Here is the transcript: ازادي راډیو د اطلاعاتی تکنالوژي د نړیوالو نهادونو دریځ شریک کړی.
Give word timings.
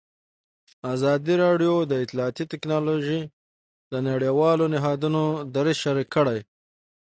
ازادي 0.93 1.33
راډیو 1.43 1.73
د 1.85 1.91
اطلاعاتی 2.03 2.43
تکنالوژي 2.53 3.21
د 3.91 3.93
نړیوالو 4.09 4.65
نهادونو 4.73 5.23
دریځ 5.55 5.77
شریک 5.83 6.07
کړی. 6.15 6.39